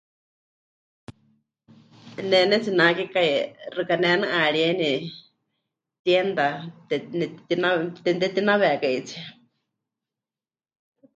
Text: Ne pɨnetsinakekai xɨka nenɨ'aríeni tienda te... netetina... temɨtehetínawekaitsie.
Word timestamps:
Ne 2.17 2.23
pɨnetsinakekai 2.43 3.31
xɨka 3.75 3.95
nenɨ'aríeni 4.03 4.89
tienda 6.03 6.47
te... 6.87 6.95
netetina... 7.17 7.69
temɨtehetínawekaitsie. 8.03 9.23